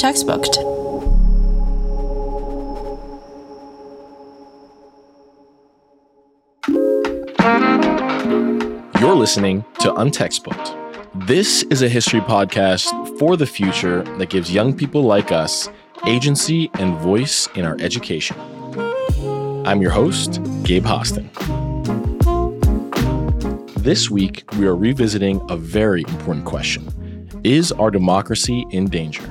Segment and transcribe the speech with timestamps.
[0.00, 0.56] Untextbooked.
[8.98, 11.26] You're listening to Untextbooked.
[11.26, 15.68] This is a history podcast for the future that gives young people like us
[16.06, 18.38] agency and voice in our education.
[19.66, 21.28] I'm your host, Gabe Hostin.
[23.74, 26.88] This week, we are revisiting a very important question
[27.44, 29.30] Is our democracy in danger?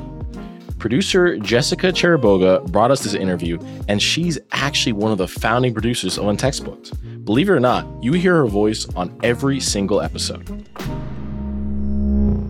[0.79, 6.17] Producer Jessica Chiriboga brought us this interview, and she's actually one of the founding producers
[6.17, 7.25] of Untextbooked.
[7.25, 10.45] Believe it or not, you hear her voice on every single episode.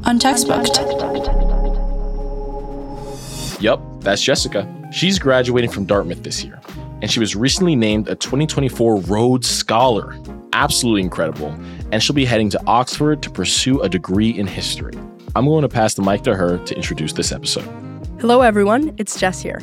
[0.03, 0.79] Untextbooked.
[3.61, 4.89] Yep, that's Jessica.
[4.91, 6.61] She's graduating from Dartmouth this year,
[7.01, 10.15] and she was recently named a 2024 Rhodes Scholar.
[10.53, 11.49] Absolutely incredible.
[11.91, 14.93] And she'll be heading to Oxford to pursue a degree in history.
[15.35, 17.88] I'm going to pass the mic to her to introduce this episode.
[18.19, 18.93] Hello, everyone.
[18.97, 19.61] It's Jess here.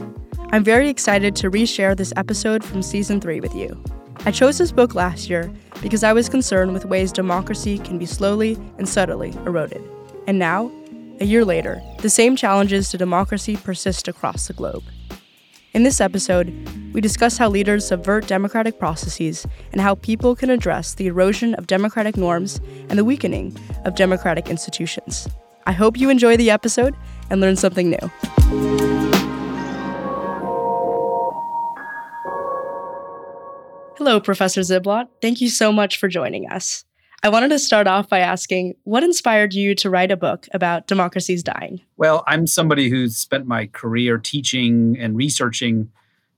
[0.51, 3.79] I'm very excited to reshare this episode from season three with you.
[4.25, 8.07] I chose this book last year because I was concerned with ways democracy can be
[8.07, 9.83] slowly and subtly eroded.
[10.27, 10.73] And now,
[11.21, 14.85] a year later, the same challenges to democracy persist across the globe.
[15.75, 16.51] In this episode,
[16.95, 21.67] we discuss how leaders subvert democratic processes and how people can address the erosion of
[21.67, 25.29] democratic norms and the weakening of democratic institutions.
[25.67, 26.97] I hope you enjoy the episode
[27.31, 28.11] and learn something new.
[33.97, 35.09] Hello, Professor Ziblatt.
[35.21, 36.85] Thank you so much for joining us.
[37.23, 40.87] I wanted to start off by asking what inspired you to write a book about
[40.87, 41.81] democracies dying?
[41.97, 45.91] Well, I'm somebody who's spent my career teaching and researching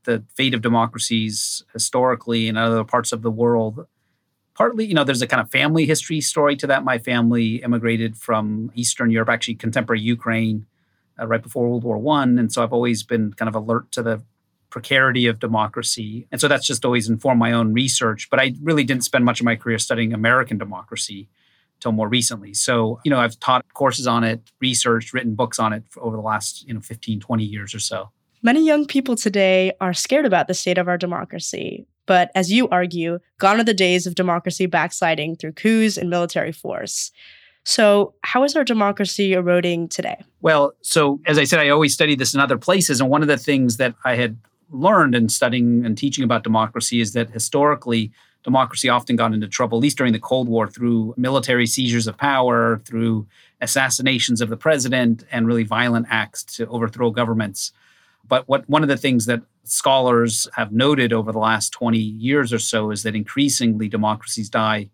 [0.05, 3.87] the fate of democracies historically in other parts of the world.
[4.55, 6.85] Partly, you know, there's a kind of family history story to that.
[6.85, 10.65] My family immigrated from Eastern Europe, actually contemporary Ukraine,
[11.21, 14.03] uh, right before World War One, and so I've always been kind of alert to
[14.03, 14.23] the
[14.71, 16.27] precarity of democracy.
[16.31, 18.29] And so that's just always informed my own research.
[18.31, 21.29] But I really didn't spend much of my career studying American democracy
[21.77, 22.55] until more recently.
[22.55, 26.23] So, you know, I've taught courses on it, researched, written books on it over the
[26.23, 28.11] last, you know, 15, 20 years or so.
[28.43, 31.87] Many young people today are scared about the state of our democracy.
[32.07, 36.53] But as you argue, gone are the days of democracy backsliding through coups and military
[36.53, 37.11] force.
[37.69, 40.25] So, how is our democracy eroding today?
[40.41, 42.99] Well, so as I said, I always study this in other places.
[42.99, 44.39] And one of the things that I had
[44.71, 48.11] learned in studying and teaching about democracy is that historically,
[48.43, 52.17] democracy often got into trouble, at least during the Cold War, through military seizures of
[52.17, 53.27] power, through
[53.61, 57.73] assassinations of the president, and really violent acts to overthrow governments.
[58.27, 62.51] But what one of the things that scholars have noted over the last 20 years
[62.51, 64.89] or so is that increasingly democracies die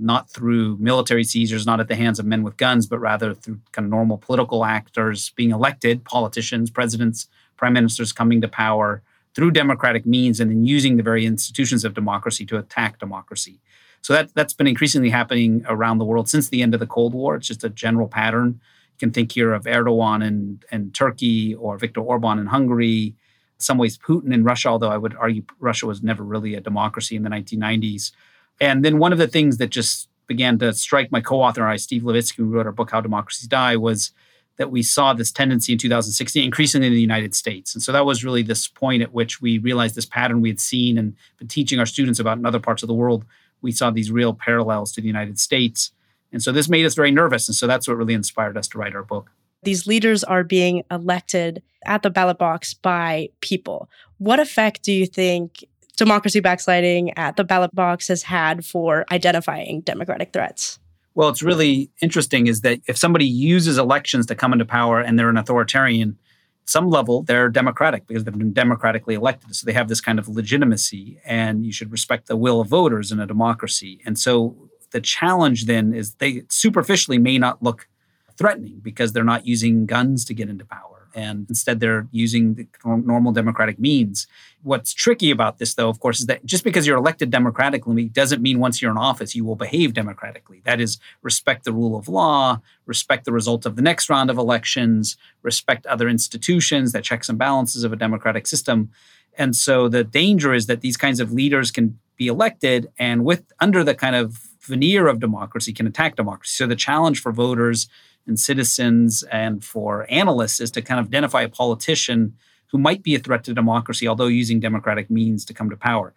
[0.00, 3.60] not through military seizures, not at the hands of men with guns, but rather through
[3.72, 7.26] kind of normal political actors being elected, politicians, presidents,
[7.56, 9.02] prime ministers coming to power
[9.34, 13.60] through democratic means and then using the very institutions of democracy to attack democracy.
[14.00, 17.14] So that, that's been increasingly happening around the world since the end of the Cold
[17.14, 17.36] War.
[17.36, 18.60] It's just a general pattern.
[18.92, 23.14] You can think here of Erdogan in, in Turkey or Viktor Orban in Hungary.
[23.58, 27.16] Some ways, Putin in Russia, although I would argue Russia was never really a democracy
[27.16, 28.12] in the 1990s.
[28.60, 31.76] And then one of the things that just began to strike my co-author and I,
[31.76, 34.12] Steve Levitsky, who wrote our book How Democracies Die, was
[34.58, 37.74] that we saw this tendency in 2016 increasingly in the United States.
[37.74, 40.60] And so that was really this point at which we realized this pattern we had
[40.60, 43.24] seen and been teaching our students about in other parts of the world.
[43.62, 45.92] We saw these real parallels to the United States.
[46.32, 47.48] And so this made us very nervous.
[47.48, 49.30] And so that's what really inspired us to write our book.
[49.62, 53.88] These leaders are being elected at the ballot box by people.
[54.18, 55.64] What effect do you think
[55.98, 60.78] democracy backsliding at the ballot box has had for identifying democratic threats?
[61.14, 65.18] Well, it's really interesting is that if somebody uses elections to come into power and
[65.18, 66.16] they're an authoritarian,
[66.64, 69.56] some level they're democratic because they've been democratically elected.
[69.56, 73.10] So they have this kind of legitimacy, and you should respect the will of voters
[73.10, 74.00] in a democracy.
[74.06, 77.88] And so the challenge then is they superficially may not look
[78.36, 82.66] threatening because they're not using guns to get into power and instead they're using the
[82.84, 84.28] normal democratic means.
[84.62, 88.40] What's tricky about this, though, of course, is that just because you're elected democratically doesn't
[88.40, 90.62] mean once you're in office you will behave democratically.
[90.64, 94.38] That is, respect the rule of law, respect the result of the next round of
[94.38, 98.90] elections, respect other institutions, the checks and balances of a democratic system.
[99.36, 103.52] And so the danger is that these kinds of leaders can be elected and with
[103.58, 106.54] under the kind of veneer of democracy can attack democracy.
[106.54, 107.88] So the challenge for voters
[108.28, 112.34] and citizens and for analysts is to kind of identify a politician
[112.70, 116.14] who might be a threat to democracy, although using democratic means to come to power.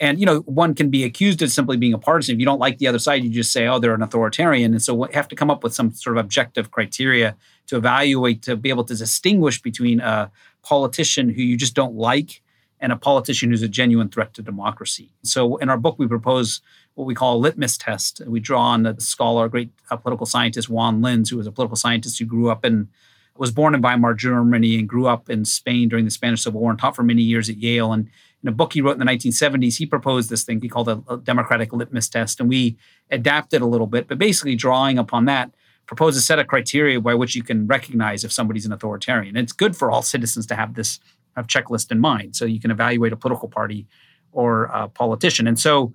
[0.00, 2.34] And you know, one can be accused of simply being a partisan.
[2.34, 4.82] If you don't like the other side, you just say, "Oh, they're an authoritarian." And
[4.82, 7.36] so we have to come up with some sort of objective criteria
[7.68, 10.30] to evaluate to be able to distinguish between a
[10.62, 12.42] politician who you just don't like
[12.84, 15.08] and a politician who's a genuine threat to democracy.
[15.22, 16.60] So in our book, we propose
[16.96, 18.20] what we call a litmus test.
[18.26, 21.50] We draw on a scholar, a great uh, political scientist, Juan Linz, who was a
[21.50, 22.88] political scientist who grew up in
[23.36, 26.70] was born in Weimar, Germany, and grew up in Spain during the Spanish Civil War
[26.70, 27.92] and taught for many years at Yale.
[27.92, 28.08] And
[28.42, 31.16] in a book he wrote in the 1970s, he proposed this thing he called a,
[31.16, 32.76] democratic litmus test, and we
[33.10, 34.08] adapted a little bit.
[34.08, 35.50] But basically, drawing upon that,
[35.86, 39.36] propose a set of criteria by which you can recognize if somebody's an authoritarian.
[39.36, 41.00] It's good for all citizens to have this
[41.36, 43.86] have checklist in mind, so you can evaluate a political party
[44.32, 45.46] or a politician.
[45.46, 45.92] And so,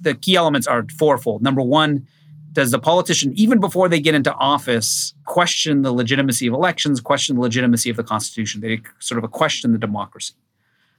[0.00, 1.42] the key elements are fourfold.
[1.42, 2.06] Number one
[2.54, 7.34] does the politician, even before they get into office, question the legitimacy of elections, question
[7.34, 8.60] the legitimacy of the Constitution?
[8.60, 10.34] They sort of question the democracy.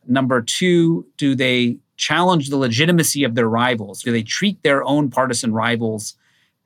[0.06, 4.04] Number two, do they challenge the legitimacy of their rivals?
[4.04, 6.16] Do they treat their own partisan rivals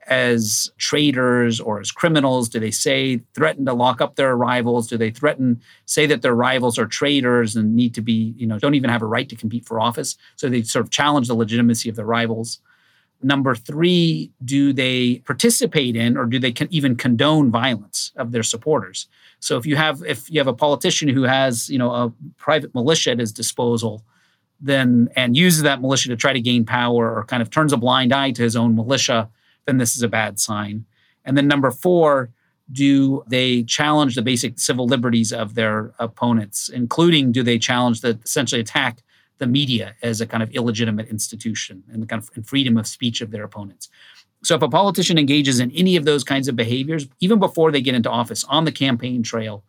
[0.09, 2.49] as traitors or as criminals?
[2.49, 4.87] Do they say, threaten to lock up their rivals?
[4.87, 8.59] Do they threaten, say that their rivals are traitors and need to be, you know,
[8.59, 10.17] don't even have a right to compete for office?
[10.35, 12.59] So they sort of challenge the legitimacy of their rivals.
[13.21, 19.07] Number three, do they participate in or do they even condone violence of their supporters?
[19.39, 22.73] So if you have if you have a politician who has you know a private
[22.73, 24.03] militia at his disposal,
[24.61, 27.77] then and uses that militia to try to gain power or kind of turns a
[27.77, 29.29] blind eye to his own militia,
[29.69, 30.85] then this is a bad sign.
[31.23, 32.31] And then number four,
[32.71, 38.19] do they challenge the basic civil liberties of their opponents, including do they challenge the
[38.25, 39.03] essentially attack
[39.37, 43.21] the media as a kind of illegitimate institution and the kind of freedom of speech
[43.21, 43.89] of their opponents.
[44.43, 47.81] So if a politician engages in any of those kinds of behaviors, even before they
[47.81, 49.63] get into office on the campaign trail,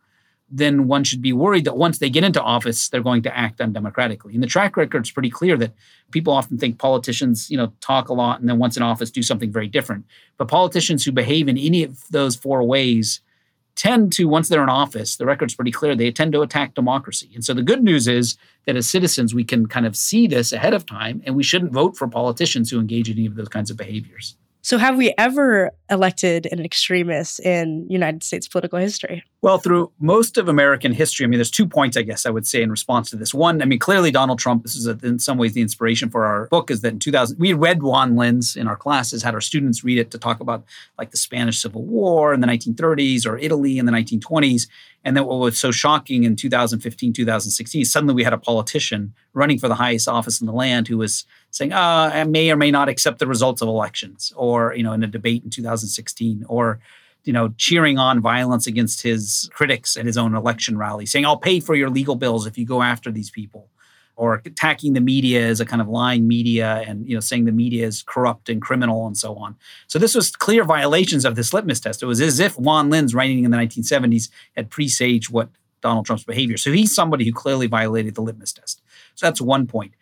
[0.51, 3.59] then one should be worried that once they get into office, they're going to act
[3.59, 4.33] undemocratically.
[4.33, 5.73] And the track record is pretty clear that
[6.11, 9.23] people often think politicians, you know, talk a lot and then once in office do
[9.23, 10.05] something very different.
[10.37, 13.21] But politicians who behave in any of those four ways
[13.75, 17.31] tend to, once they're in office, the record's pretty clear, they tend to attack democracy.
[17.33, 20.51] And so the good news is that as citizens, we can kind of see this
[20.51, 23.47] ahead of time, and we shouldn't vote for politicians who engage in any of those
[23.47, 24.35] kinds of behaviors.
[24.63, 29.23] So, have we ever elected an extremist in United States political history?
[29.41, 32.47] Well, through most of American history, I mean, there's two points, I guess, I would
[32.47, 33.33] say in response to this.
[33.33, 36.25] One, I mean, clearly Donald Trump, this is a, in some ways the inspiration for
[36.25, 39.41] our book, is that in 2000, we read Juan Linz in our classes, had our
[39.41, 40.63] students read it to talk about
[40.97, 44.67] like the Spanish Civil War in the 1930s or Italy in the 1920s.
[45.03, 49.57] And then what was so shocking in 2015, 2016, suddenly we had a politician running
[49.57, 52.71] for the highest office in the land who was saying, uh, I may or may
[52.71, 55.49] not accept the results of elections, or, you know, in a debate in
[55.81, 56.79] 2016, or,
[57.23, 61.37] you know, cheering on violence against his critics at his own election rally, saying, I'll
[61.37, 63.69] pay for your legal bills if you go after these people
[64.15, 67.51] or attacking the media as a kind of lying media and you know saying the
[67.51, 69.55] media is corrupt and criminal and so on.
[69.87, 72.03] So this was clear violations of this litmus test.
[72.03, 75.49] It was as if Juan Linz writing in the 1970s had presaged what
[75.81, 76.57] Donald Trump's behavior.
[76.57, 78.81] So he's somebody who clearly violated the litmus test.
[79.15, 79.93] So that's one point.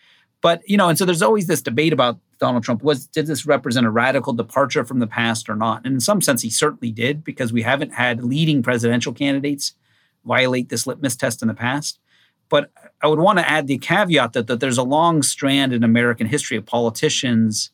[0.42, 2.82] But you know, and so there's always this debate about Donald Trump.
[2.84, 5.86] Was did this represent a radical departure from the past or not?
[5.86, 9.74] And in some sense, he certainly did because we haven't had leading presidential candidates
[10.26, 12.00] violate this litmus test in the past.
[12.50, 12.72] But
[13.02, 16.28] I would want to add the caveat that, that there's a long strand in American
[16.28, 17.72] history of politicians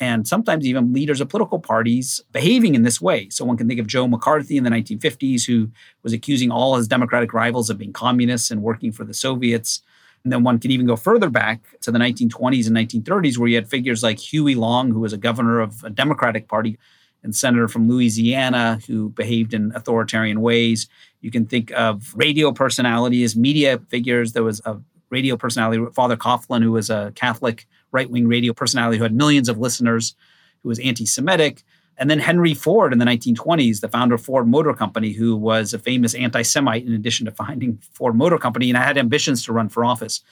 [0.00, 3.28] and sometimes even leaders of political parties behaving in this way.
[3.28, 5.70] So one can think of Joe McCarthy in the 1950s, who
[6.02, 9.82] was accusing all his Democratic rivals of being communists and working for the Soviets.
[10.24, 13.56] And then one can even go further back to the 1920s and 1930s, where you
[13.56, 16.78] had figures like Huey Long, who was a governor of a Democratic Party
[17.22, 20.88] and senator from Louisiana who behaved in authoritarian ways.
[21.20, 24.32] You can think of radio personalities, media figures.
[24.32, 24.78] There was a
[25.10, 29.48] radio personality, Father Coughlin, who was a Catholic right wing radio personality who had millions
[29.48, 30.14] of listeners,
[30.62, 31.62] who was anti Semitic.
[31.96, 35.72] And then Henry Ford in the 1920s, the founder of Ford Motor Company, who was
[35.72, 39.44] a famous anti Semite in addition to founding Ford Motor Company and I had ambitions
[39.44, 40.22] to run for office.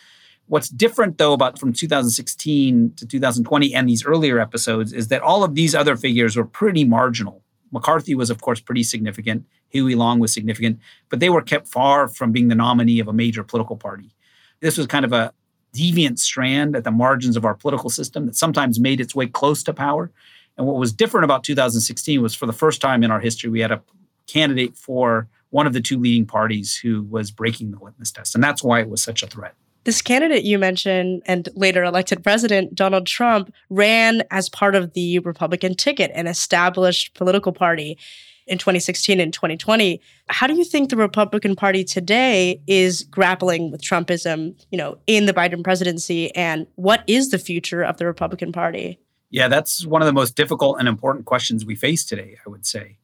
[0.46, 5.44] What's different, though, about from 2016 to 2020 and these earlier episodes is that all
[5.44, 7.42] of these other figures were pretty marginal.
[7.70, 9.46] McCarthy was, of course, pretty significant.
[9.70, 10.78] Huey Long was significant,
[11.08, 14.14] but they were kept far from being the nominee of a major political party.
[14.60, 15.32] This was kind of a
[15.74, 19.62] deviant strand at the margins of our political system that sometimes made its way close
[19.62, 20.10] to power.
[20.56, 23.60] And what was different about 2016 was for the first time in our history, we
[23.60, 23.82] had a
[24.26, 28.34] candidate for one of the two leading parties who was breaking the litmus test.
[28.34, 29.54] And that's why it was such a threat.
[29.84, 35.18] This candidate you mentioned and later elected president, Donald Trump, ran as part of the
[35.20, 37.98] Republican ticket, an established political party
[38.46, 40.00] in 2016 and 2020.
[40.28, 45.26] How do you think the Republican Party today is grappling with Trumpism, you know, in
[45.26, 48.98] the Biden presidency and what is the future of the Republican Party?
[49.32, 52.66] Yeah, that's one of the most difficult and important questions we face today, I would
[52.66, 52.98] say.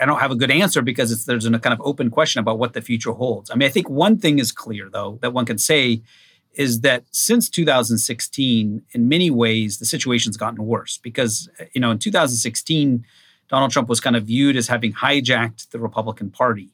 [0.00, 2.74] I don't have a good answer because there's a kind of open question about what
[2.74, 3.50] the future holds.
[3.50, 6.02] I mean, I think one thing is clear, though, that one can say
[6.52, 11.98] is that since 2016, in many ways, the situation's gotten worse because, you know, in
[11.98, 13.04] 2016,
[13.48, 16.68] Donald Trump was kind of viewed as having hijacked the Republican Party.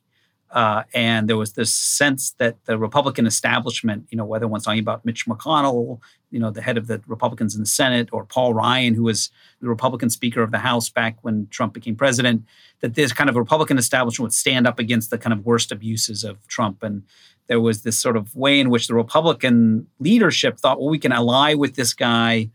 [0.50, 4.80] Uh, and there was this sense that the Republican establishment, you know, whether one's talking
[4.80, 6.00] about Mitch McConnell,
[6.30, 9.30] you know, the head of the Republicans in the Senate, or Paul Ryan, who was
[9.60, 12.44] the Republican Speaker of the House back when Trump became president,
[12.80, 16.22] that this kind of Republican establishment would stand up against the kind of worst abuses
[16.24, 16.82] of Trump.
[16.82, 17.02] And
[17.48, 21.12] there was this sort of way in which the Republican leadership thought, well, we can
[21.12, 22.50] ally with this guy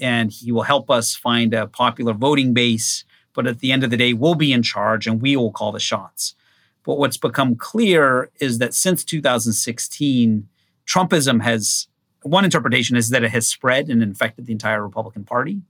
[0.00, 3.90] and he will help us find a popular voting base but at the end of
[3.90, 6.34] the day, we'll be in charge and we will call the shots.
[6.84, 10.48] But what's become clear is that since 2016,
[10.86, 11.88] Trumpism has
[12.22, 15.62] one interpretation is that it has spread and infected the entire Republican Party.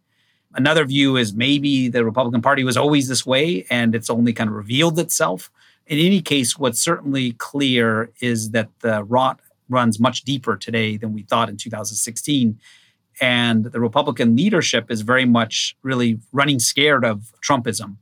[0.54, 4.50] Another view is maybe the Republican Party was always this way and it's only kind
[4.50, 5.50] of revealed itself.
[5.86, 11.12] In any case, what's certainly clear is that the rot runs much deeper today than
[11.12, 12.58] we thought in 2016.
[13.20, 17.96] And the Republican leadership is very much really running scared of Trumpism.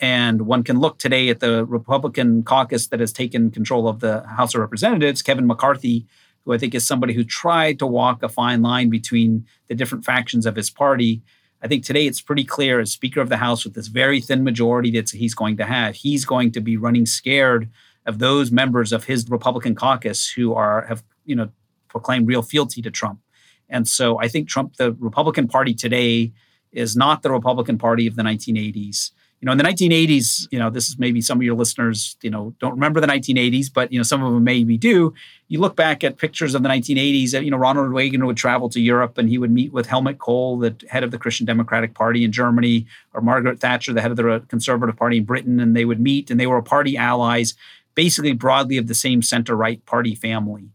[0.00, 4.22] And one can look today at the Republican caucus that has taken control of the
[4.26, 6.06] House of Representatives, Kevin McCarthy,
[6.44, 10.04] who I think is somebody who tried to walk a fine line between the different
[10.04, 11.22] factions of his party.
[11.62, 14.44] I think today it's pretty clear as Speaker of the House with this very thin
[14.44, 17.68] majority that he's going to have, he's going to be running scared
[18.06, 21.50] of those members of his Republican caucus who are have you know
[21.88, 23.20] proclaimed real fealty to Trump.
[23.68, 26.32] And so I think Trump, the Republican Party today,
[26.72, 29.10] is not the Republican Party of the 1980s.
[29.40, 32.30] You know, in the 1980s, you know, this is maybe some of your listeners, you
[32.30, 35.14] know, don't remember the 1980s, but you know, some of them maybe do.
[35.46, 37.34] You look back at pictures of the 1980s.
[37.34, 40.18] Uh, you know, Ronald Reagan would travel to Europe and he would meet with Helmut
[40.18, 44.10] Kohl, the head of the Christian Democratic Party in Germany, or Margaret Thatcher, the head
[44.10, 47.54] of the Conservative Party in Britain, and they would meet and they were party allies,
[47.94, 50.70] basically broadly of the same center-right party family.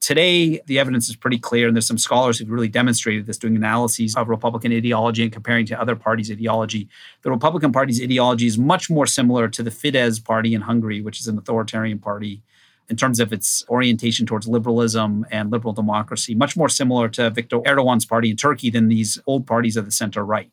[0.00, 3.56] Today, the evidence is pretty clear, and there's some scholars who've really demonstrated this doing
[3.56, 6.88] analyses of Republican ideology and comparing to other parties' ideology.
[7.22, 11.20] The Republican Party's ideology is much more similar to the Fidesz party in Hungary, which
[11.20, 12.42] is an authoritarian party
[12.88, 17.58] in terms of its orientation towards liberalism and liberal democracy, much more similar to Viktor
[17.58, 20.50] Erdogan's party in Turkey than these old parties of the center right.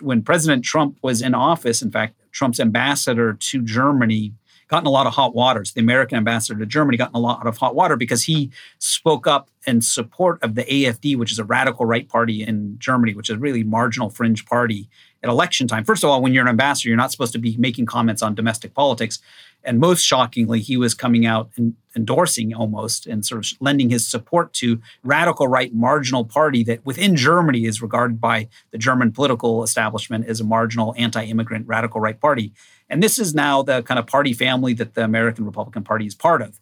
[0.00, 4.34] When President Trump was in office, in fact, Trump's ambassador to Germany
[4.68, 5.72] gotten a lot of hot waters.
[5.72, 9.50] The American ambassador to Germany gotten a lot of hot water because he spoke up
[9.66, 13.36] in support of the AFD, which is a radical right party in Germany, which is
[13.36, 14.88] a really marginal fringe party
[15.22, 15.84] at election time.
[15.84, 18.34] First of all, when you're an ambassador, you're not supposed to be making comments on
[18.34, 19.20] domestic politics.
[19.66, 24.06] And most shockingly, he was coming out and endorsing almost and sort of lending his
[24.06, 29.64] support to radical right marginal party that within Germany is regarded by the German political
[29.64, 32.52] establishment as a marginal anti-immigrant radical right party.
[32.88, 36.14] And this is now the kind of party family that the American Republican Party is
[36.14, 36.60] part of.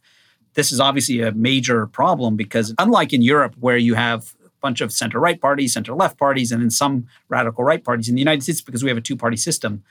[0.55, 4.81] This is obviously a major problem because, unlike in Europe, where you have a bunch
[4.81, 8.21] of center right parties, center left parties, and then some radical right parties, in the
[8.21, 9.83] United States, because we have a two party system,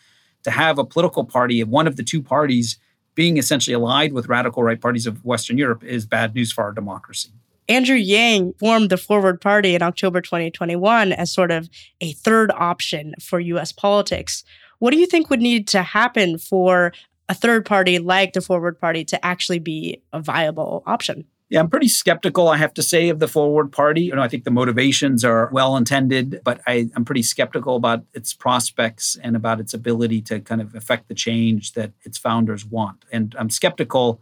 [0.44, 2.80] to have a political party of one of the two parties
[3.16, 6.72] being essentially allied with radical right parties of Western Europe is bad news for our
[6.72, 7.30] democracy.
[7.70, 11.70] Andrew Yang formed the Forward Party in October 2021 as sort of
[12.02, 14.44] a third option for US politics.
[14.80, 16.92] What do you think would need to happen for
[17.30, 21.26] a third party like the Forward Party to actually be a viable option?
[21.54, 24.02] Yeah, I'm pretty skeptical, I have to say, of the Forward Party.
[24.02, 28.04] You know, I think the motivations are well intended, but I, am pretty skeptical about
[28.16, 32.66] its prospects and about its ability to kind of affect the change that its founders
[32.66, 33.06] want.
[33.12, 34.20] And I'm skeptical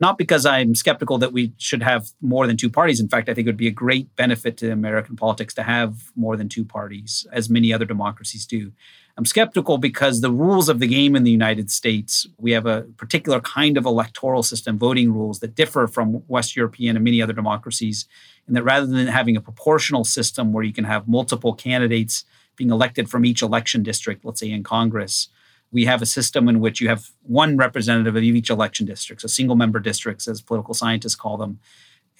[0.00, 3.00] not because I'm skeptical that we should have more than two parties.
[3.00, 6.12] In fact, I think it would be a great benefit to American politics to have
[6.14, 8.70] more than two parties, as many other democracies do.
[9.18, 12.82] I'm skeptical because the rules of the game in the United States, we have a
[12.96, 17.32] particular kind of electoral system, voting rules that differ from West European and many other
[17.32, 18.06] democracies.
[18.46, 22.70] And that rather than having a proportional system where you can have multiple candidates being
[22.70, 25.30] elected from each election district, let's say in Congress,
[25.72, 29.26] we have a system in which you have one representative of each election district, so
[29.26, 31.58] single member districts, as political scientists call them.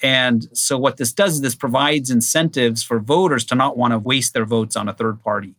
[0.02, 3.98] And so, what this does is this provides incentives for voters to not want to
[3.98, 5.54] waste their votes on a third party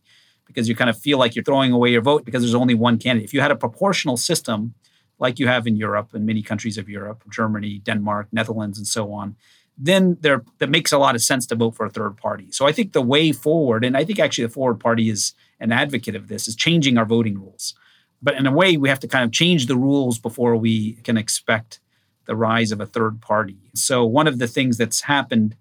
[0.52, 2.98] because you kind of feel like you're throwing away your vote because there's only one
[2.98, 3.28] candidate.
[3.28, 4.74] If you had a proportional system
[5.18, 9.12] like you have in Europe and many countries of Europe, Germany, Denmark, Netherlands, and so
[9.12, 9.36] on,
[9.76, 12.48] then there that makes a lot of sense to vote for a third party.
[12.50, 15.72] So I think the way forward, and I think actually the forward party is an
[15.72, 17.74] advocate of this, is changing our voting rules.
[18.22, 21.16] But in a way, we have to kind of change the rules before we can
[21.16, 21.80] expect
[22.26, 23.58] the rise of a third party.
[23.74, 25.56] So one of the things that's happened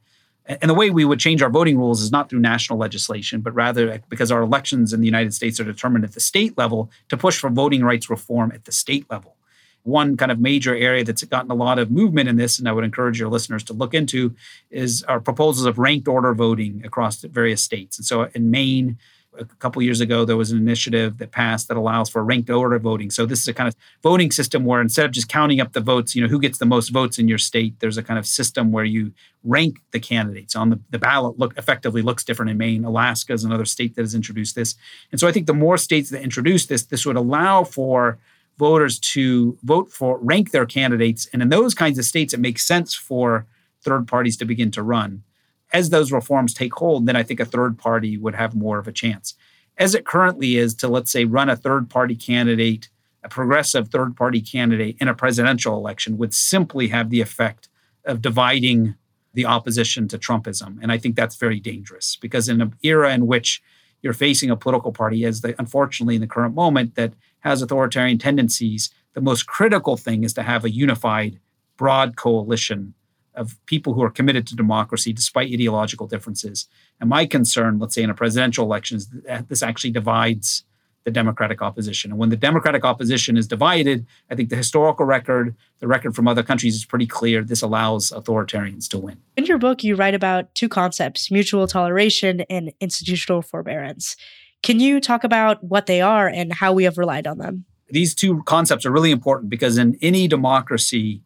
[0.49, 3.53] and the way we would change our voting rules is not through national legislation, but
[3.53, 7.15] rather because our elections in the United States are determined at the state level to
[7.15, 9.35] push for voting rights reform at the state level
[9.83, 12.71] one kind of major area that's gotten a lot of movement in this, and I
[12.71, 14.35] would encourage your listeners to look into,
[14.69, 17.97] is our proposals of ranked order voting across various states.
[17.97, 18.97] And so in Maine,
[19.37, 22.79] a couple years ago, there was an initiative that passed that allows for ranked order
[22.79, 23.09] voting.
[23.09, 25.81] So this is a kind of voting system where instead of just counting up the
[25.81, 28.25] votes, you know, who gets the most votes in your state, there's a kind of
[28.25, 31.37] system where you rank the candidates on the, the ballot.
[31.37, 32.83] Look effectively looks different in Maine.
[32.83, 34.75] Alaska is another state that has introduced this.
[35.11, 38.17] And so I think the more states that introduce this, this would allow for
[38.57, 41.27] voters to vote for, rank their candidates.
[41.31, 43.45] And in those kinds of states, it makes sense for
[43.81, 45.23] third parties to begin to run.
[45.71, 48.87] As those reforms take hold, then I think a third party would have more of
[48.87, 49.35] a chance.
[49.77, 52.89] As it currently is, to let's say run a third party candidate,
[53.23, 57.69] a progressive third party candidate in a presidential election would simply have the effect
[58.05, 58.95] of dividing
[59.33, 60.79] the opposition to Trumpism.
[60.81, 63.61] And I think that's very dangerous because in an era in which
[64.01, 68.17] you're facing a political party, as the, unfortunately in the current moment, that has authoritarian
[68.17, 71.39] tendencies, the most critical thing is to have a unified,
[71.77, 72.93] broad coalition
[73.39, 76.67] of people who are committed to democracy despite ideological differences.
[76.99, 80.65] And my concern, let's say in a presidential election, is that this actually divides
[81.05, 82.11] the Democratic opposition.
[82.11, 86.27] And when the Democratic opposition is divided, I think the historical record, the record from
[86.27, 87.41] other countries is pretty clear.
[87.41, 89.17] This allows authoritarians to win.
[89.37, 94.17] In your book, you write about two concepts mutual toleration and institutional forbearance.
[94.61, 97.63] Can you talk about what they are and how we have relied on them?
[97.87, 101.23] These two concepts are really important because in any democracy,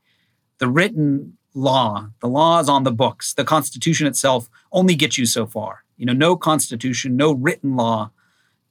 [0.59, 5.25] the written law, the law is on the books, the Constitution itself only gets you
[5.25, 5.83] so far.
[5.97, 8.11] You know, no Constitution, no written law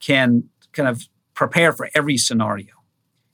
[0.00, 2.66] can kind of prepare for every scenario.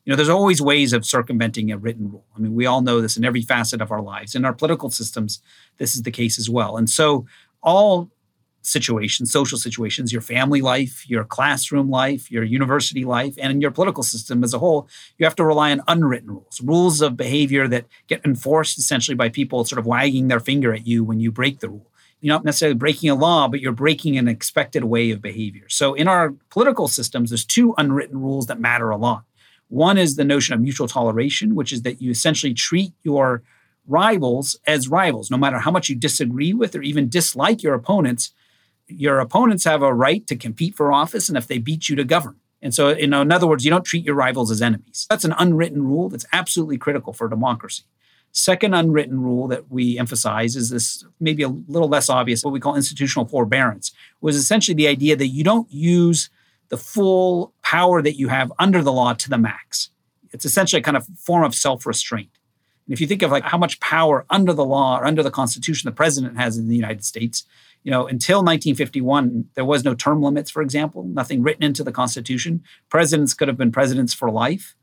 [0.05, 2.25] You know, there's always ways of circumventing a written rule.
[2.35, 4.35] I mean, we all know this in every facet of our lives.
[4.35, 5.43] In our political systems,
[5.77, 6.77] this is the case as well.
[6.77, 7.27] And so
[7.63, 8.11] all
[8.69, 13.71] situations, social situations, your family life, your classroom life, your university life, and in your
[13.71, 17.67] political system as a whole, you have to rely on unwritten rules, rules of behavior
[17.67, 21.33] that get enforced essentially by people sort of wagging their finger at you when you
[21.33, 21.91] break the rule.
[22.21, 25.69] You're not necessarily breaking a law, but you're breaking an expected way of behavior.
[25.69, 29.23] So in our political systems, there's two unwritten rules that matter a lot.
[29.69, 33.43] One is the notion of mutual toleration, which is that you essentially treat your
[33.87, 38.33] rivals as rivals, no matter how much you disagree with or even dislike your opponents
[38.89, 42.05] your opponents have a right to compete for office, and if they beat you, to
[42.05, 42.37] govern.
[42.61, 45.07] And so, you know, in other words, you don't treat your rivals as enemies.
[45.09, 47.85] That's an unwritten rule that's absolutely critical for democracy.
[48.33, 52.61] Second unwritten rule that we emphasize is this maybe a little less obvious, what we
[52.61, 56.31] call institutional forbearance, was essentially the idea that you don't use
[56.69, 59.91] the full power that you have under the law to the max.
[60.33, 62.31] It's essentially a kind of form of self-restraint.
[62.89, 65.31] And if you think of like how much power under the law or under the
[65.31, 67.45] Constitution the president has in the United States,
[67.85, 71.93] you know, until 1951, there was no term limits, for example, nothing written into the
[71.93, 72.63] Constitution.
[72.89, 74.75] Presidents could have been presidents for life,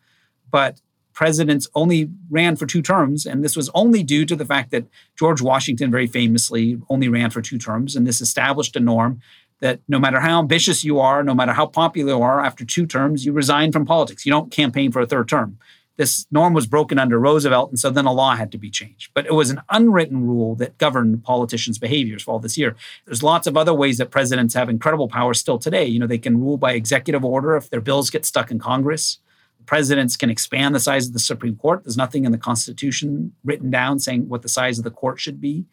[0.51, 0.81] but
[1.13, 3.25] presidents only ran for two terms.
[3.25, 4.85] And this was only due to the fact that
[5.17, 7.95] George Washington very famously only ran for two terms.
[7.95, 9.19] And this established a norm
[9.61, 12.85] that no matter how ambitious you are, no matter how popular you are, after two
[12.85, 14.27] terms, you resign from politics.
[14.27, 15.57] You don't campaign for a third term
[15.97, 19.11] this norm was broken under Roosevelt, and so then a law had to be changed.
[19.13, 22.75] But it was an unwritten rule that governed politicians' behaviors for all this year.
[23.05, 25.85] There's lots of other ways that presidents have incredible power still today.
[25.85, 29.19] You know, they can rule by executive order if their bills get stuck in Congress.
[29.65, 31.83] Presidents can expand the size of the Supreme Court.
[31.83, 35.41] There's nothing in the Constitution written down saying what the size of the court should
[35.41, 35.65] be.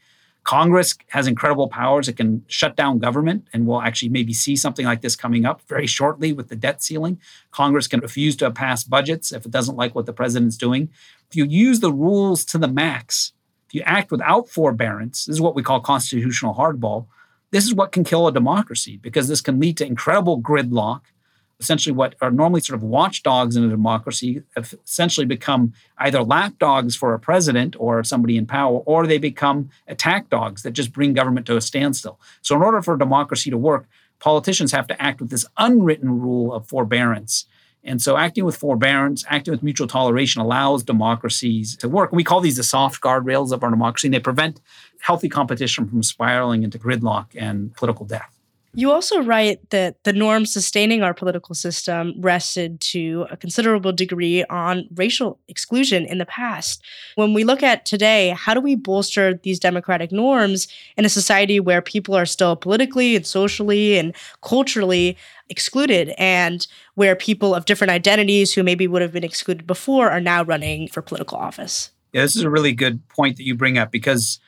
[0.44, 2.08] Congress has incredible powers.
[2.08, 5.62] It can shut down government, and we'll actually maybe see something like this coming up
[5.62, 7.20] very shortly with the debt ceiling.
[7.52, 10.90] Congress can refuse to pass budgets if it doesn't like what the president's doing.
[11.30, 13.32] If you use the rules to the max,
[13.68, 17.06] if you act without forbearance, this is what we call constitutional hardball.
[17.52, 21.02] This is what can kill a democracy because this can lead to incredible gridlock
[21.62, 26.96] essentially what are normally sort of watchdogs in a democracy have essentially become either lapdogs
[26.96, 31.12] for a president or somebody in power, or they become attack dogs that just bring
[31.12, 32.18] government to a standstill.
[32.42, 33.86] So, in order for democracy to work,
[34.18, 37.46] politicians have to act with this unwritten rule of forbearance.
[37.84, 42.12] And so, acting with forbearance, acting with mutual toleration allows democracies to work.
[42.12, 44.60] We call these the soft guardrails of our democracy, and they prevent
[45.00, 48.41] healthy competition from spiraling into gridlock and political death.
[48.74, 54.44] You also write that the norms sustaining our political system rested to a considerable degree
[54.44, 56.82] on racial exclusion in the past.
[57.16, 61.60] When we look at today, how do we bolster these democratic norms in a society
[61.60, 65.18] where people are still politically and socially and culturally
[65.50, 70.20] excluded and where people of different identities who maybe would have been excluded before are
[70.20, 71.90] now running for political office?
[72.14, 74.38] Yeah, this is a really good point that you bring up because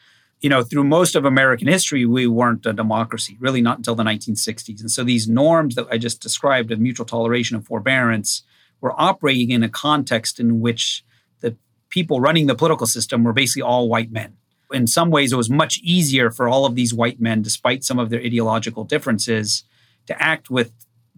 [0.44, 4.02] you know, through most of American history, we weren't a democracy, really not until the
[4.02, 4.78] 1960s.
[4.78, 8.42] And so these norms that I just described of mutual toleration and forbearance
[8.82, 11.02] were operating in a context in which
[11.40, 11.56] the
[11.88, 14.36] people running the political system were basically all white men.
[14.70, 17.98] In some ways, it was much easier for all of these white men, despite some
[17.98, 19.64] of their ideological differences,
[20.08, 20.72] to act with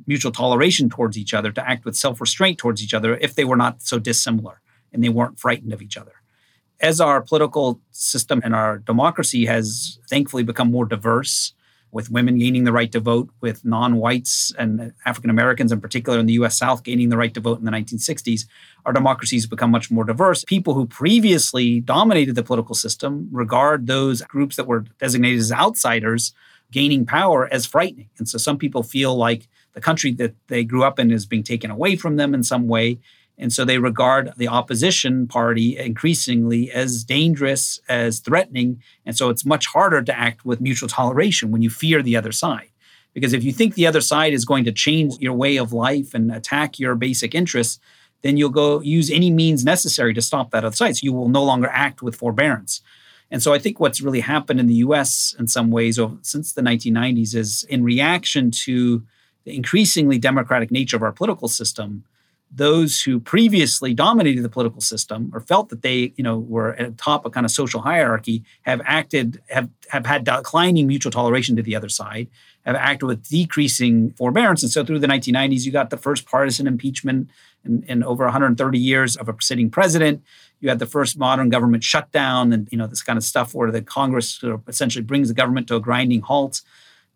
[0.07, 3.45] mutual toleration towards each other, to act with self restraint towards each other if they
[3.45, 4.61] were not so dissimilar
[4.93, 6.13] and they weren't frightened of each other
[6.81, 11.55] as our political system and our democracy has thankfully become more diverse,
[11.93, 16.19] with women gaining the right to vote, with non whites and African Americans in particular
[16.19, 18.47] in the US South gaining the right to vote in the 1960s,
[18.85, 20.45] our democracy has become much more diverse.
[20.45, 26.35] People who previously dominated the political system regard those groups that were designated as outsiders
[26.71, 28.11] gaining power as frightening.
[28.19, 31.45] And so some people feel like the country that they grew up in is being
[31.45, 32.99] taken away from them in some way.
[33.39, 38.83] And so they regard the opposition party increasingly as dangerous, as threatening.
[39.05, 42.33] And so it's much harder to act with mutual toleration when you fear the other
[42.33, 42.71] side.
[43.13, 46.15] Because if you think the other side is going to change your way of life
[46.15, 47.79] and attack your basic interests,
[48.23, 50.97] then you'll go use any means necessary to stop that other side.
[50.97, 52.81] So you will no longer act with forbearance.
[53.31, 56.63] And so I think what's really happened in the US in some ways since the
[56.63, 59.03] 1990s is in reaction to
[59.45, 62.05] the increasingly democratic nature of our political system,
[62.51, 66.97] those who previously dominated the political system or felt that they, you know, were at
[66.97, 71.57] the top of kind of social hierarchy have acted, have, have had declining mutual toleration
[71.57, 72.29] to the other side,
[72.65, 74.63] have acted with decreasing forbearance.
[74.63, 77.29] And so through the 1990s, you got the first partisan impeachment
[77.65, 80.23] in, in over 130 years of a sitting president.
[80.61, 83.71] You had the first modern government shutdown and, you know, this kind of stuff where
[83.71, 86.63] the Congress sort of essentially brings the government to a grinding halt.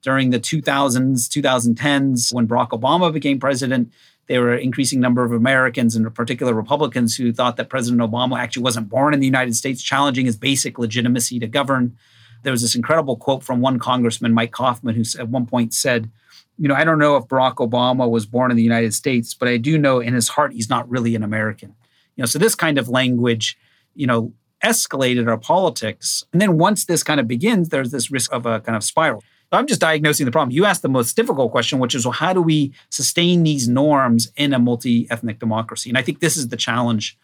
[0.03, 3.93] During the 2000s, 2010s, when Barack Obama became president,
[4.31, 8.01] there were an increasing number of Americans, and in particular Republicans, who thought that President
[8.01, 11.97] Obama actually wasn't born in the United States, challenging his basic legitimacy to govern.
[12.45, 16.13] There was this incredible quote from one congressman, Mike Coffman, who at one point said,
[16.59, 19.49] you know, I don't know if Barack Obama was born in the United States, but
[19.49, 21.75] I do know in his heart he's not really an American.
[22.15, 23.59] You know, so this kind of language,
[23.97, 24.33] you know,
[24.65, 26.25] escalated our politics.
[26.33, 29.25] And then once this kind of begins, there's this risk of a kind of spiral.
[29.53, 30.53] I'm just diagnosing the problem.
[30.53, 34.31] You asked the most difficult question, which is well, how do we sustain these norms
[34.37, 35.91] in a multi ethnic democracy?
[35.91, 37.19] And I think this is the challenge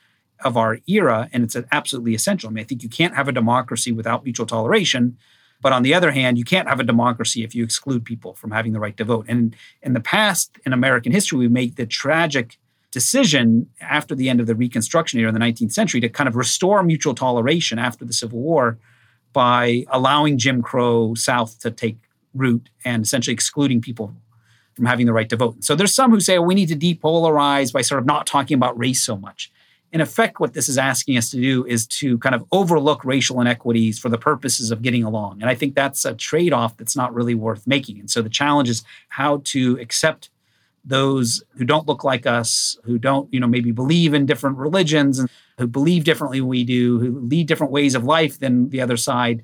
[0.45, 2.51] of our era, and it's absolutely essential.
[2.51, 5.17] I mean, I think you can't have a democracy without mutual toleration.
[5.63, 8.51] But on the other hand, you can't have a democracy if you exclude people from
[8.51, 9.25] having the right to vote.
[9.29, 12.59] And in the past, in American history, we made the tragic
[12.91, 16.37] decision after the end of the Reconstruction era in the 19th century to kind of
[16.37, 18.79] restore mutual toleration after the Civil War
[19.33, 21.99] by allowing Jim Crow South to take
[22.37, 24.15] route and essentially excluding people
[24.75, 25.65] from having the right to vote.
[25.65, 28.55] So there's some who say well, we need to depolarize by sort of not talking
[28.55, 29.51] about race so much.
[29.93, 33.41] In effect, what this is asking us to do is to kind of overlook racial
[33.41, 35.41] inequities for the purposes of getting along.
[35.41, 38.01] And I think that's a trade off that's not really worth making.
[38.01, 40.29] And so the challenge is how to accept
[40.85, 45.19] those who don't look like us, who don't, you know, maybe believe in different religions
[45.19, 48.81] and who believe differently than we do, who lead different ways of life than the
[48.81, 49.43] other side,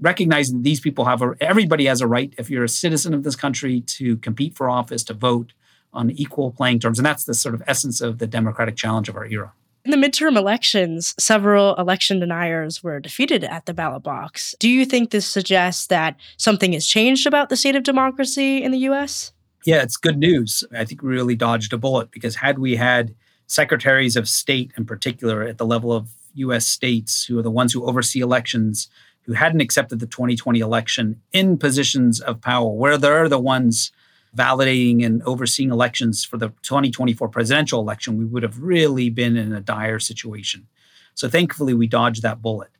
[0.00, 3.22] recognizing that these people have a, everybody has a right, if you're a citizen of
[3.22, 5.52] this country, to compete for office, to vote
[5.92, 6.98] on equal playing terms.
[6.98, 9.52] And that's the sort of essence of the democratic challenge of our era.
[9.84, 14.54] In the midterm elections, several election deniers were defeated at the ballot box.
[14.58, 18.72] Do you think this suggests that something has changed about the state of democracy in
[18.72, 19.32] the US?
[19.64, 20.64] Yeah, it's good news.
[20.76, 23.14] I think we really dodged a bullet because had we had
[23.46, 27.72] secretaries of state in particular at the level of US states who are the ones
[27.72, 28.88] who oversee elections
[29.22, 33.92] who hadn't accepted the 2020 election in positions of power, where they're the ones
[34.36, 39.52] validating and overseeing elections for the 2024 presidential election, we would have really been in
[39.52, 40.66] a dire situation.
[41.14, 42.70] So thankfully, we dodged that bullet.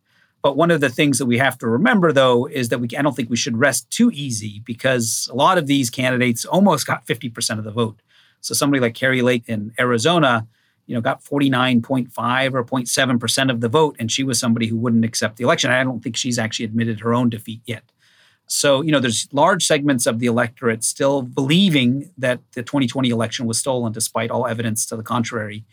[0.43, 3.03] But one of the things that we have to remember, though, is that we I
[3.03, 7.07] don't think we should rest too easy because a lot of these candidates almost got
[7.07, 8.01] 50% of the vote.
[8.41, 10.47] So somebody like Kari Lake in Arizona
[10.91, 13.95] you know, got 49.5 or 0.7% of the vote.
[14.01, 15.71] And she was somebody who wouldn't accept the election.
[15.71, 17.85] I don't think she's actually admitted her own defeat yet.
[18.49, 23.47] So, you know, there's large segments of the electorate still believing that the 2020 election
[23.47, 25.65] was stolen despite all evidence to the contrary.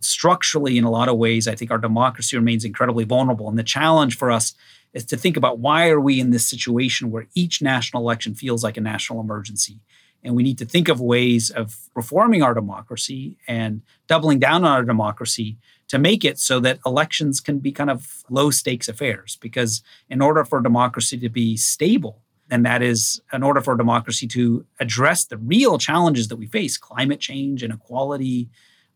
[0.00, 3.48] structurally, in a lot of ways, I think our democracy remains incredibly vulnerable.
[3.48, 4.52] And the challenge for us
[4.92, 8.64] is to think about why are we in this situation where each national election feels
[8.64, 9.78] like a national emergency.
[10.26, 14.72] And we need to think of ways of reforming our democracy and doubling down on
[14.72, 15.56] our democracy
[15.88, 19.38] to make it so that elections can be kind of low stakes affairs.
[19.40, 24.26] Because in order for democracy to be stable, and that is in order for democracy
[24.28, 28.48] to address the real challenges that we face climate change, inequality,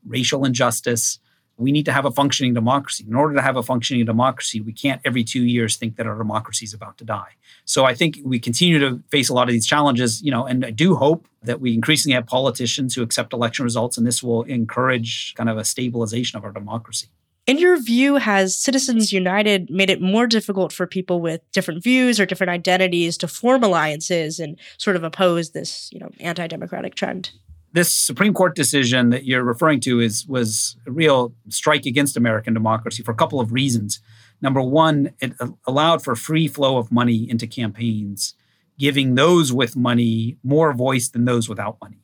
[0.05, 1.21] racial injustice.
[1.61, 3.05] We need to have a functioning democracy.
[3.07, 6.17] In order to have a functioning democracy, we can't every two years think that our
[6.17, 7.37] democracy is about to die.
[7.67, 10.65] So I think we continue to face a lot of these challenges, you know, and
[10.65, 14.43] I do hope that we increasingly have politicians who accept election results, and this will
[14.45, 17.09] encourage kind of a stabilization of our democracy.
[17.47, 22.21] In your view, has Citizens United made it more difficult for people with different views
[22.21, 27.31] or different identities to form alliances and sort of oppose this, you know, anti-democratic trend?
[27.73, 32.53] This Supreme Court decision that you're referring to is was a real strike against American
[32.53, 34.01] democracy for a couple of reasons.
[34.43, 35.35] Number one, it
[35.67, 38.35] allowed for free flow of money into campaigns,
[38.77, 42.03] giving those with money more voice than those without money.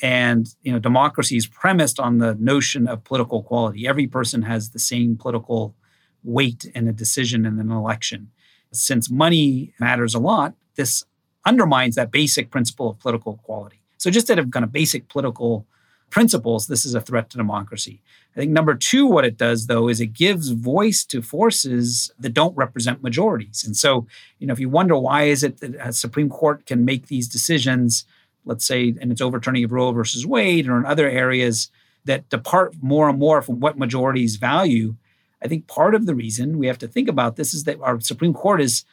[0.00, 3.86] And you know, democracy is premised on the notion of political equality.
[3.86, 5.74] Every person has the same political
[6.22, 8.30] weight in a decision in an election.
[8.72, 11.04] Since money matters a lot, this
[11.44, 13.77] undermines that basic principle of political equality.
[13.98, 15.66] So just out of kind of basic political
[16.10, 18.00] principles, this is a threat to democracy.
[18.34, 22.32] I think number two, what it does though, is it gives voice to forces that
[22.32, 23.62] don't represent majorities.
[23.64, 24.06] And so,
[24.38, 27.28] you know, if you wonder why is it that a Supreme Court can make these
[27.28, 28.06] decisions
[28.48, 31.70] let's say, and it's overturning of Roe versus Wade or in other areas
[32.06, 34.96] that depart more and more from what majorities value,
[35.42, 38.00] I think part of the reason we have to think about this is that our
[38.00, 38.84] Supreme Court is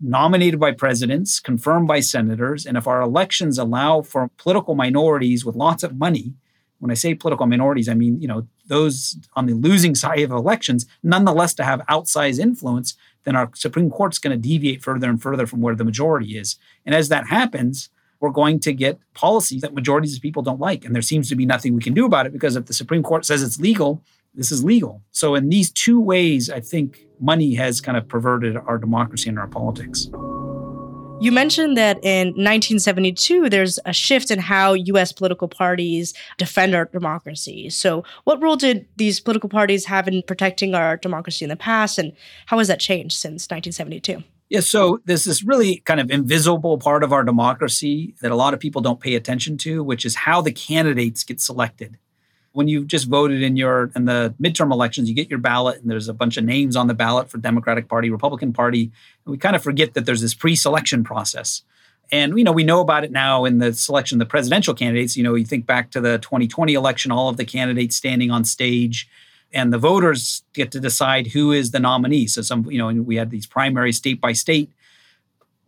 [0.00, 5.54] nominated by presidents, confirmed by senators, and if our elections allow for political minorities with
[5.54, 6.34] lots of money,
[6.78, 10.30] when I say political minorities, I mean, you know, those on the losing side of
[10.30, 15.20] elections, nonetheless to have outsized influence, then our Supreme Court's going to deviate further and
[15.20, 16.56] further from where the majority is.
[16.86, 20.84] And as that happens, we're going to get policies that majorities of people don't like.
[20.84, 23.02] And there seems to be nothing we can do about it because if the Supreme
[23.02, 24.02] Court says it's legal,
[24.34, 25.02] this is legal.
[25.10, 29.38] So, in these two ways, I think money has kind of perverted our democracy and
[29.38, 30.08] our politics.
[31.22, 36.86] You mentioned that in 1972, there's a shift in how US political parties defend our
[36.86, 37.68] democracy.
[37.68, 41.98] So, what role did these political parties have in protecting our democracy in the past,
[41.98, 42.12] and
[42.46, 44.24] how has that changed since 1972?
[44.48, 48.54] Yeah, so there's this really kind of invisible part of our democracy that a lot
[48.54, 51.98] of people don't pay attention to, which is how the candidates get selected.
[52.52, 55.90] When you've just voted in your in the midterm elections, you get your ballot and
[55.90, 58.90] there's a bunch of names on the ballot for Democratic Party, Republican Party.
[59.24, 61.62] And we kind of forget that there's this pre-selection process.
[62.12, 65.16] And you know, we know about it now in the selection of the presidential candidates.
[65.16, 68.44] You know, you think back to the 2020 election, all of the candidates standing on
[68.44, 69.08] stage
[69.52, 72.26] and the voters get to decide who is the nominee.
[72.26, 74.70] So some, you know, we had these primaries state by state.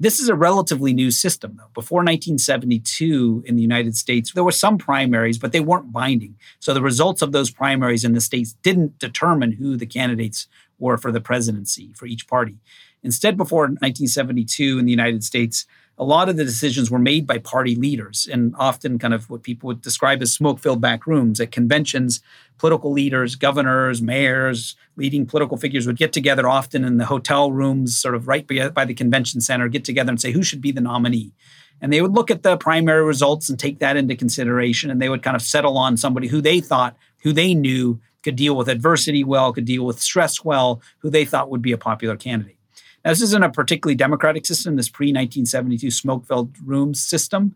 [0.02, 1.70] This is a relatively new system, though.
[1.74, 6.34] Before 1972 in the United States, there were some primaries, but they weren't binding.
[6.58, 10.48] So the results of those primaries in the states didn't determine who the candidates
[10.82, 12.58] were for the presidency for each party.
[13.02, 15.66] Instead, before 1972 in the United States,
[15.98, 19.42] a lot of the decisions were made by party leaders and often kind of what
[19.42, 22.20] people would describe as smoke filled back rooms at conventions.
[22.58, 27.98] Political leaders, governors, mayors, leading political figures would get together often in the hotel rooms,
[27.98, 30.80] sort of right by the convention center, get together and say who should be the
[30.80, 31.32] nominee.
[31.80, 34.90] And they would look at the primary results and take that into consideration.
[34.90, 38.36] And they would kind of settle on somebody who they thought, who they knew could
[38.36, 41.78] deal with adversity well, could deal with stress well, who they thought would be a
[41.78, 42.56] popular candidate.
[43.04, 47.54] Now, this isn't a particularly democratic system, this pre 1972 smoke filled rooms system.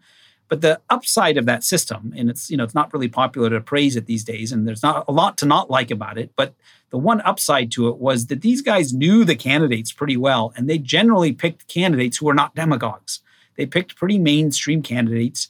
[0.49, 3.61] But the upside of that system, and it's you know it's not really popular to
[3.61, 6.31] praise it these days, and there's not a lot to not like about it.
[6.37, 6.55] But
[6.91, 10.71] the one upside to it was that these guys knew the candidates pretty well, and
[10.71, 13.21] they generally picked candidates who were not demagogues.
[13.57, 15.49] They picked pretty mainstream candidates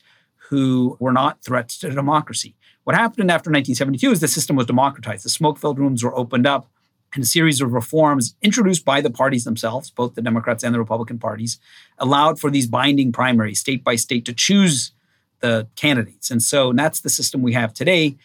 [0.49, 2.55] who were not threats to democracy.
[2.87, 5.25] What happened after 1972 is the system was democratized.
[5.25, 6.71] The smoke-filled rooms were opened up
[7.15, 10.79] and a series of reforms introduced by the parties themselves, both the Democrats and the
[10.79, 11.59] Republican parties,
[11.99, 14.93] allowed for these binding primaries, state by state, to choose
[15.41, 16.31] the candidates.
[16.31, 18.19] And so that's the system we have today.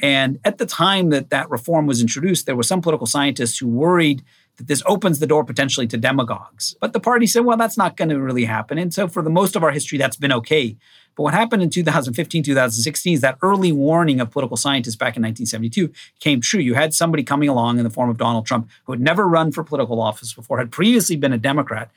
[0.00, 3.66] And at the time that that reform was introduced, there were some political scientists who
[3.66, 4.22] worried
[4.56, 6.76] that this opens the door potentially to demagogues.
[6.80, 8.78] But the party said, well, that's not going to really happen.
[8.78, 10.76] And so for the most of our history, that's been okay.
[11.16, 15.22] But what happened in 2015, 2016 is that early warning of political scientists back in
[15.22, 16.60] 1972 came true.
[16.60, 19.52] You had somebody coming along in the form of Donald Trump who had never run
[19.52, 21.90] for political office before, had previously been a Democrat,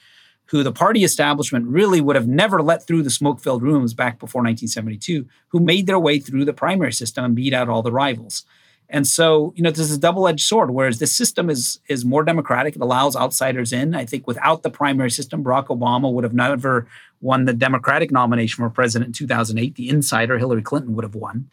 [0.45, 4.19] who the party establishment really would have never let through the smoke filled rooms back
[4.19, 7.91] before 1972, who made their way through the primary system and beat out all the
[7.91, 8.45] rivals.
[8.89, 10.71] And so, you know, this is a double-edged sword.
[10.71, 13.93] Whereas this system is is more democratic, it allows outsiders in.
[13.93, 16.87] I think without the primary system, Barack Obama would have never
[17.19, 19.75] won the Democratic nomination for president in 2008.
[19.75, 21.49] The insider, Hillary Clinton, would have won.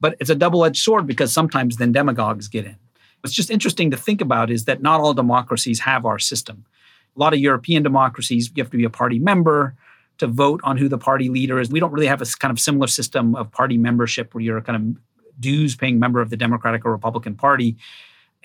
[0.00, 2.76] But it's a double-edged sword because sometimes then demagogues get in.
[3.20, 6.64] What's just interesting to think about is that not all democracies have our system.
[7.16, 9.74] A lot of European democracies, you have to be a party member
[10.18, 11.68] to vote on who the party leader is.
[11.68, 14.96] We don't really have a kind of similar system of party membership where you're kind
[14.96, 15.02] of
[15.40, 17.76] dues paying member of the Democratic or Republican Party.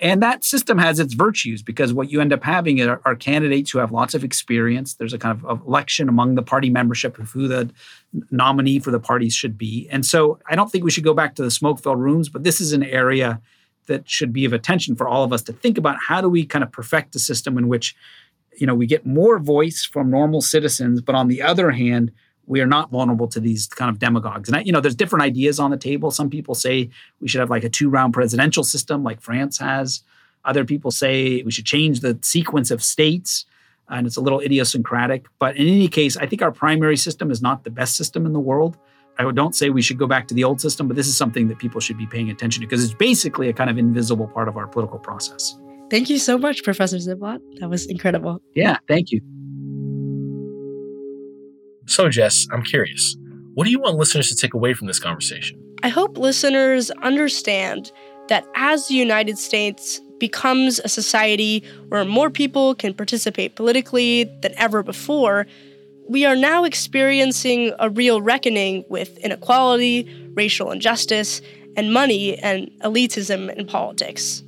[0.00, 3.70] And that system has its virtues because what you end up having are, are, candidates
[3.70, 4.94] who have lots of experience.
[4.94, 7.70] There's a kind of election among the party membership of who the
[8.32, 9.88] nominee for the parties should be.
[9.90, 12.42] And so I don't think we should go back to the smoke filled rooms, but
[12.42, 13.40] this is an area
[13.86, 16.44] that should be of attention for all of us to think about how do we
[16.44, 17.94] kind of perfect a system in which
[18.56, 22.10] you know we get more voice from normal citizens but on the other hand
[22.46, 24.48] we are not vulnerable to these kind of demagogues.
[24.48, 26.10] And I, you know, there's different ideas on the table.
[26.10, 30.02] Some people say we should have like a two-round presidential system, like France has.
[30.44, 33.46] Other people say we should change the sequence of states,
[33.88, 35.26] and it's a little idiosyncratic.
[35.38, 38.32] But in any case, I think our primary system is not the best system in
[38.32, 38.76] the world.
[39.18, 41.48] I don't say we should go back to the old system, but this is something
[41.48, 44.48] that people should be paying attention to because it's basically a kind of invisible part
[44.48, 45.56] of our political process.
[45.88, 47.38] Thank you so much, Professor Ziblatt.
[47.60, 48.40] That was incredible.
[48.54, 49.20] Yeah, thank you.
[51.86, 53.16] So, Jess, I'm curious.
[53.54, 55.60] What do you want listeners to take away from this conversation?
[55.82, 57.92] I hope listeners understand
[58.28, 64.54] that as the United States becomes a society where more people can participate politically than
[64.56, 65.46] ever before,
[66.08, 71.40] we are now experiencing a real reckoning with inequality, racial injustice,
[71.76, 74.42] and money and elitism in politics.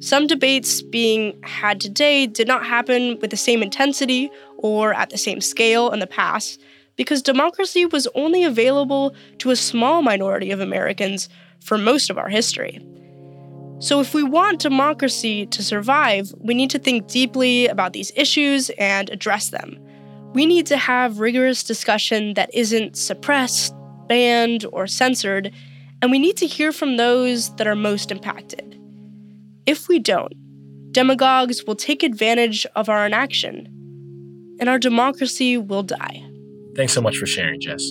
[0.00, 4.30] Some debates being had today did not happen with the same intensity
[4.62, 6.60] or at the same scale in the past
[6.96, 11.28] because democracy was only available to a small minority of Americans
[11.60, 12.80] for most of our history.
[13.78, 18.70] So, if we want democracy to survive, we need to think deeply about these issues
[18.78, 19.76] and address them.
[20.34, 23.74] We need to have rigorous discussion that isn't suppressed,
[24.06, 25.52] banned, or censored,
[26.00, 28.78] and we need to hear from those that are most impacted.
[29.66, 30.34] If we don't,
[30.92, 33.81] demagogues will take advantage of our inaction,
[34.62, 36.24] and our democracy will die.
[36.76, 37.82] Thanks so much for sharing, Jess.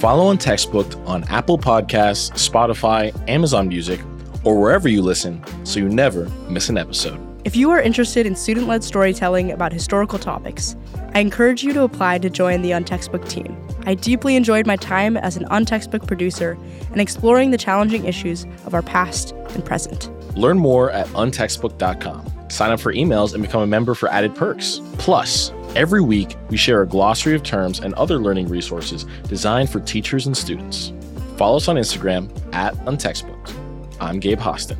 [0.00, 4.00] Follow Untextbooked on Apple Podcasts, Spotify, Amazon Music,
[4.42, 7.20] or wherever you listen so you never miss an episode.
[7.44, 10.74] If you are interested in student led storytelling about historical topics,
[11.14, 13.56] I encourage you to apply to join the Untextbook team.
[13.86, 16.58] I deeply enjoyed my time as an Untextbook producer
[16.90, 20.10] and exploring the challenging issues of our past and present.
[20.36, 22.33] Learn more at untextbook.com.
[22.48, 24.80] Sign up for emails and become a member for added perks.
[24.98, 29.80] Plus, every week we share a glossary of terms and other learning resources designed for
[29.80, 30.92] teachers and students.
[31.36, 33.54] Follow us on Instagram at untextbooked.
[34.00, 34.78] I'm Gabe Hostin.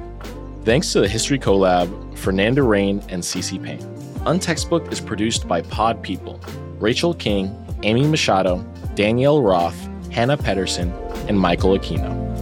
[0.64, 3.80] Thanks to the History Collab, Fernanda Rain, and CC Payne.
[4.24, 6.40] Untextbooked is produced by Pod People,
[6.78, 10.90] Rachel King, Amy Machado, Danielle Roth, Hannah Pedersen,
[11.28, 12.33] and Michael Aquino.